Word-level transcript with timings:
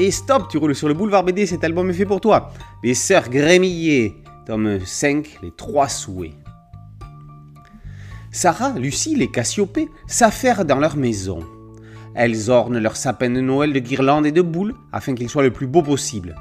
Et 0.00 0.12
stop, 0.12 0.48
tu 0.48 0.58
roules 0.58 0.76
sur 0.76 0.86
le 0.86 0.94
boulevard 0.94 1.24
BD, 1.24 1.44
cet 1.44 1.64
album 1.64 1.90
est 1.90 1.94
fait 1.94 2.06
pour 2.06 2.20
toi. 2.20 2.52
Les 2.84 2.94
Sœurs 2.94 3.28
Grémillet, 3.28 4.14
tome 4.46 4.78
5, 4.84 5.40
les 5.42 5.50
trois 5.50 5.88
souhaits. 5.88 6.34
Sarah, 8.30 8.78
Lucille 8.78 9.22
et 9.22 9.30
Cassiopée 9.30 9.88
s'affairent 10.06 10.64
dans 10.64 10.78
leur 10.78 10.96
maison. 10.96 11.40
Elles 12.14 12.48
ornent 12.48 12.78
leur 12.78 12.94
sapin 12.94 13.28
de 13.28 13.40
Noël 13.40 13.72
de 13.72 13.80
guirlandes 13.80 14.26
et 14.26 14.30
de 14.30 14.40
boules 14.40 14.76
afin 14.92 15.16
qu'il 15.16 15.28
soit 15.28 15.42
le 15.42 15.52
plus 15.52 15.66
beau 15.66 15.82
possible. 15.82 16.36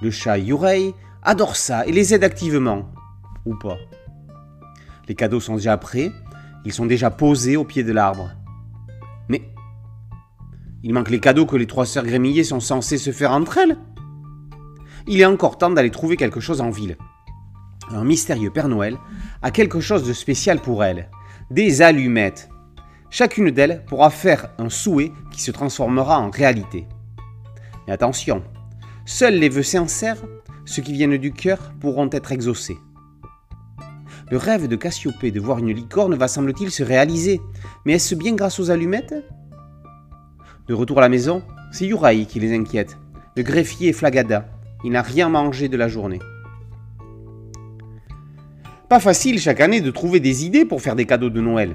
Le 0.00 0.10
chat 0.10 0.38
Yurei 0.38 0.94
adore 1.22 1.56
ça 1.56 1.86
et 1.86 1.92
les 1.92 2.14
aide 2.14 2.24
activement. 2.24 2.88
Ou 3.44 3.54
pas. 3.54 3.76
Les 5.08 5.14
cadeaux 5.14 5.40
sont 5.40 5.56
déjà 5.56 5.76
prêts, 5.76 6.10
ils 6.64 6.72
sont 6.72 6.86
déjà 6.86 7.10
posés 7.10 7.58
au 7.58 7.64
pied 7.64 7.84
de 7.84 7.92
l'arbre. 7.92 8.30
Il 10.84 10.94
manque 10.94 11.10
les 11.10 11.20
cadeaux 11.20 11.46
que 11.46 11.56
les 11.56 11.66
trois 11.66 11.86
sœurs 11.86 12.04
Grémillet 12.04 12.42
sont 12.42 12.60
censées 12.60 12.98
se 12.98 13.12
faire 13.12 13.30
entre 13.30 13.58
elles. 13.58 13.76
Il 15.06 15.20
est 15.20 15.26
encore 15.26 15.58
temps 15.58 15.70
d'aller 15.70 15.90
trouver 15.90 16.16
quelque 16.16 16.40
chose 16.40 16.60
en 16.60 16.70
ville. 16.70 16.96
Un 17.90 18.04
mystérieux 18.04 18.50
Père 18.50 18.68
Noël 18.68 18.96
a 19.42 19.50
quelque 19.50 19.80
chose 19.80 20.06
de 20.06 20.12
spécial 20.12 20.60
pour 20.60 20.82
elles. 20.82 21.08
Des 21.50 21.82
allumettes. 21.82 22.48
Chacune 23.10 23.50
d'elles 23.50 23.84
pourra 23.86 24.10
faire 24.10 24.50
un 24.58 24.70
souhait 24.70 25.12
qui 25.30 25.42
se 25.42 25.50
transformera 25.50 26.18
en 26.18 26.30
réalité. 26.30 26.86
Mais 27.86 27.92
attention, 27.92 28.42
seuls 29.04 29.34
les 29.34 29.48
vœux 29.48 29.62
sincères, 29.62 30.22
ceux 30.64 30.82
qui 30.82 30.92
viennent 30.92 31.18
du 31.18 31.32
cœur, 31.32 31.72
pourront 31.80 32.08
être 32.10 32.32
exaucés. 32.32 32.78
Le 34.30 34.36
rêve 34.36 34.66
de 34.66 34.76
Cassiopée 34.76 35.30
de 35.30 35.40
voir 35.40 35.58
une 35.58 35.72
licorne 35.72 36.14
va 36.14 36.26
semble-t-il 36.26 36.70
se 36.70 36.82
réaliser, 36.82 37.40
mais 37.84 37.94
est-ce 37.94 38.14
bien 38.14 38.34
grâce 38.34 38.58
aux 38.58 38.70
allumettes? 38.70 39.14
De 40.68 40.74
retour 40.74 40.98
à 40.98 41.00
la 41.00 41.08
maison, 41.08 41.42
c'est 41.72 41.86
Yuraï 41.86 42.26
qui 42.26 42.38
les 42.38 42.54
inquiète. 42.54 42.96
Le 43.36 43.42
greffier 43.42 43.88
est 43.88 43.92
Flagada. 43.92 44.46
Il 44.84 44.92
n'a 44.92 45.02
rien 45.02 45.28
mangé 45.28 45.68
de 45.68 45.76
la 45.76 45.88
journée. 45.88 46.20
Pas 48.88 49.00
facile 49.00 49.40
chaque 49.40 49.60
année 49.60 49.80
de 49.80 49.90
trouver 49.90 50.20
des 50.20 50.44
idées 50.44 50.64
pour 50.64 50.80
faire 50.80 50.94
des 50.94 51.06
cadeaux 51.06 51.30
de 51.30 51.40
Noël. 51.40 51.74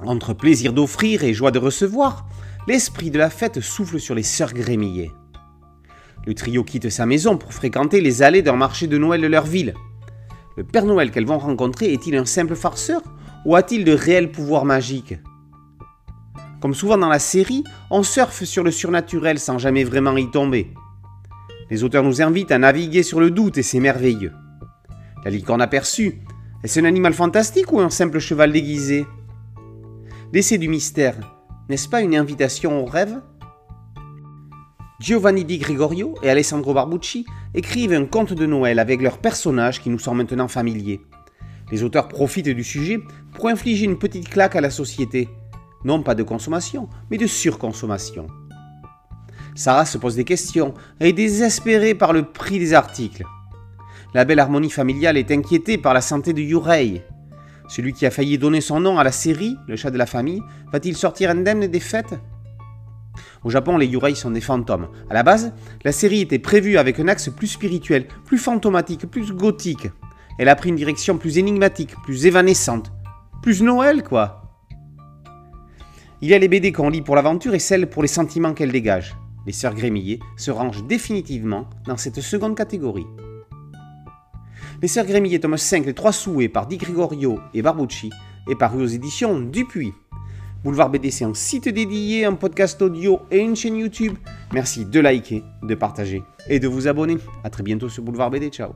Entre 0.00 0.34
plaisir 0.34 0.74
d'offrir 0.74 1.24
et 1.24 1.32
joie 1.32 1.52
de 1.52 1.58
recevoir, 1.58 2.26
l'esprit 2.68 3.10
de 3.10 3.18
la 3.18 3.30
fête 3.30 3.60
souffle 3.60 3.98
sur 3.98 4.14
les 4.14 4.22
sœurs 4.22 4.52
Grémillet. 4.52 5.10
Le 6.26 6.34
trio 6.34 6.64
quitte 6.64 6.90
sa 6.90 7.06
maison 7.06 7.38
pour 7.38 7.54
fréquenter 7.54 8.00
les 8.02 8.22
allées 8.22 8.42
d'un 8.42 8.56
marché 8.56 8.88
de 8.88 8.98
Noël 8.98 9.22
de 9.22 9.26
leur 9.26 9.46
ville. 9.46 9.74
Le 10.56 10.64
Père 10.64 10.84
Noël 10.84 11.10
qu'elles 11.10 11.26
vont 11.26 11.38
rencontrer 11.38 11.92
est-il 11.92 12.16
un 12.16 12.26
simple 12.26 12.56
farceur 12.56 13.00
ou 13.46 13.54
a-t-il 13.54 13.84
de 13.84 13.92
réels 13.92 14.32
pouvoirs 14.32 14.64
magiques? 14.64 15.14
Comme 16.66 16.74
souvent 16.74 16.98
dans 16.98 17.08
la 17.08 17.20
série, 17.20 17.62
on 17.92 18.02
surfe 18.02 18.42
sur 18.42 18.64
le 18.64 18.72
surnaturel 18.72 19.38
sans 19.38 19.56
jamais 19.56 19.84
vraiment 19.84 20.16
y 20.16 20.28
tomber. 20.28 20.74
Les 21.70 21.84
auteurs 21.84 22.02
nous 22.02 22.22
invitent 22.22 22.50
à 22.50 22.58
naviguer 22.58 23.04
sur 23.04 23.20
le 23.20 23.30
doute 23.30 23.56
et 23.56 23.62
c'est 23.62 23.78
merveilleux. 23.78 24.32
La 25.24 25.30
licorne 25.30 25.62
aperçue, 25.62 26.18
est-ce 26.64 26.80
un 26.80 26.84
animal 26.84 27.12
fantastique 27.12 27.70
ou 27.72 27.78
un 27.78 27.88
simple 27.88 28.18
cheval 28.18 28.50
déguisé? 28.50 29.06
L'essai 30.32 30.58
du 30.58 30.66
mystère, 30.66 31.14
n'est-ce 31.68 31.88
pas 31.88 32.00
une 32.00 32.16
invitation 32.16 32.82
au 32.82 32.84
rêve? 32.84 33.20
Giovanni 34.98 35.44
Di 35.44 35.58
Gregorio 35.58 36.16
et 36.24 36.30
Alessandro 36.30 36.74
Barbucci 36.74 37.26
écrivent 37.54 37.92
un 37.92 38.06
conte 38.06 38.32
de 38.32 38.44
Noël 38.44 38.80
avec 38.80 39.02
leurs 39.02 39.18
personnages 39.18 39.80
qui 39.80 39.88
nous 39.88 40.00
sont 40.00 40.16
maintenant 40.16 40.48
familiers. 40.48 41.00
Les 41.70 41.84
auteurs 41.84 42.08
profitent 42.08 42.48
du 42.48 42.64
sujet 42.64 42.98
pour 43.34 43.46
infliger 43.46 43.84
une 43.84 44.00
petite 44.00 44.28
claque 44.28 44.56
à 44.56 44.60
la 44.60 44.70
société. 44.70 45.28
Non 45.86 46.02
pas 46.02 46.16
de 46.16 46.24
consommation, 46.24 46.88
mais 47.12 47.16
de 47.16 47.28
surconsommation. 47.28 48.26
Sarah 49.54 49.86
se 49.86 49.98
pose 49.98 50.16
des 50.16 50.24
questions 50.24 50.74
et 50.98 51.10
est 51.10 51.12
désespérée 51.12 51.94
par 51.94 52.12
le 52.12 52.24
prix 52.24 52.58
des 52.58 52.74
articles. 52.74 53.22
La 54.12 54.24
belle 54.24 54.40
harmonie 54.40 54.68
familiale 54.68 55.16
est 55.16 55.30
inquiétée 55.30 55.78
par 55.78 55.94
la 55.94 56.00
santé 56.00 56.32
de 56.32 56.40
Yurei. 56.40 57.04
Celui 57.68 57.92
qui 57.92 58.04
a 58.04 58.10
failli 58.10 58.36
donner 58.36 58.60
son 58.60 58.80
nom 58.80 58.98
à 58.98 59.04
la 59.04 59.12
série, 59.12 59.56
le 59.68 59.76
chat 59.76 59.92
de 59.92 59.96
la 59.96 60.06
famille, 60.06 60.42
va-t-il 60.72 60.96
sortir 60.96 61.30
indemne 61.30 61.68
des 61.68 61.80
fêtes? 61.80 62.18
Au 63.44 63.50
Japon, 63.50 63.76
les 63.76 63.86
Yurei 63.86 64.16
sont 64.16 64.32
des 64.32 64.40
fantômes. 64.40 64.88
À 65.08 65.14
la 65.14 65.22
base, 65.22 65.52
la 65.84 65.92
série 65.92 66.22
était 66.22 66.40
prévue 66.40 66.78
avec 66.78 66.98
un 66.98 67.06
axe 67.06 67.28
plus 67.28 67.46
spirituel, 67.46 68.08
plus 68.24 68.38
fantomatique, 68.38 69.08
plus 69.08 69.30
gothique. 69.30 69.88
Elle 70.40 70.48
a 70.48 70.56
pris 70.56 70.70
une 70.70 70.74
direction 70.74 71.16
plus 71.16 71.38
énigmatique, 71.38 71.94
plus 72.02 72.26
évanescente. 72.26 72.90
Plus 73.40 73.62
Noël, 73.62 74.02
quoi. 74.02 74.45
Il 76.22 76.28
y 76.28 76.34
a 76.34 76.38
les 76.38 76.48
BD 76.48 76.72
qu'on 76.72 76.88
lit 76.88 77.02
pour 77.02 77.14
l'aventure 77.14 77.54
et 77.54 77.58
celles 77.58 77.88
pour 77.88 78.02
les 78.02 78.08
sentiments 78.08 78.54
qu'elles 78.54 78.72
dégagent. 78.72 79.16
Les 79.46 79.52
sœurs 79.52 79.74
Grémillet 79.74 80.18
se 80.36 80.50
rangent 80.50 80.84
définitivement 80.86 81.68
dans 81.86 81.96
cette 81.96 82.20
seconde 82.20 82.56
catégorie. 82.56 83.06
Les 84.82 84.88
Sœurs 84.88 85.06
Grémillet, 85.06 85.38
tome 85.38 85.56
5, 85.56 85.86
Les 85.86 85.94
Trois 85.94 86.12
Souhaits 86.12 86.52
par 86.52 86.66
Di 86.66 86.76
Gregorio 86.76 87.38
et 87.54 87.62
Barbucci 87.62 88.10
est 88.48 88.54
paru 88.54 88.82
aux 88.82 88.86
éditions 88.86 89.40
Dupuis. 89.40 89.92
Boulevard 90.64 90.90
BD, 90.90 91.10
c'est 91.10 91.24
un 91.24 91.32
site 91.32 91.68
dédié, 91.68 92.24
un 92.24 92.34
podcast 92.34 92.82
audio 92.82 93.20
et 93.30 93.38
une 93.38 93.56
chaîne 93.56 93.76
YouTube. 93.76 94.16
Merci 94.52 94.84
de 94.84 95.00
liker, 95.00 95.44
de 95.62 95.74
partager 95.74 96.22
et 96.48 96.58
de 96.58 96.68
vous 96.68 96.88
abonner. 96.88 97.18
A 97.44 97.50
très 97.50 97.62
bientôt 97.62 97.88
sur 97.88 98.02
Boulevard 98.02 98.30
BD. 98.30 98.48
Ciao 98.48 98.72